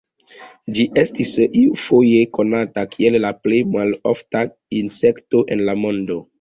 Ĝi 0.77 0.85
estis 1.01 1.33
iufoje 1.63 2.23
konata 2.39 2.87
kiel 2.95 3.19
la 3.27 3.33
plej 3.45 3.63
malofta 3.77 4.45
insekto 4.83 5.47
en 5.57 5.67
la 5.73 5.81
mondo. 5.87 6.23